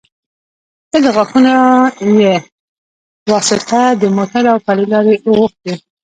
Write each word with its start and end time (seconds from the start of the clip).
ته 0.91 0.97
د 1.05 1.07
غاښو 1.15 1.39
يه 2.23 2.33
واسطه 3.31 3.81
د 4.01 4.03
موټو 4.17 4.41
او 4.51 4.57
پلې 4.65 4.85
لارې 4.91 5.15
اوښتي 5.27 5.73